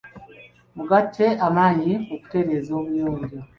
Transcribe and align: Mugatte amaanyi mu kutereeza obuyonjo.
Mugatte 0.75 1.25
amaanyi 1.47 1.91
mu 2.07 2.15
kutereeza 2.21 2.71
obuyonjo. 2.79 3.37